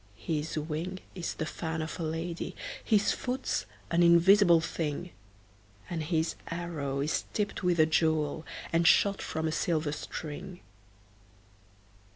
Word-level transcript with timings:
His 0.17 0.57
wing 0.57 0.97
is 1.13 1.35
the 1.35 1.45
fan 1.45 1.79
of 1.83 1.99
a 1.99 2.03
lady, 2.03 2.55
His 2.83 3.11
foot's 3.11 3.67
an 3.91 4.01
invisible 4.01 4.59
thing, 4.59 5.11
And 5.91 6.01
his 6.01 6.33
arrow 6.47 7.01
is 7.01 7.25
tipped 7.33 7.61
with 7.61 7.79
a 7.79 7.85
jewel, 7.85 8.43
And 8.73 8.87
shot 8.87 9.21
from 9.21 9.47
a 9.47 9.51
silver 9.51 9.91
string. 9.91 10.61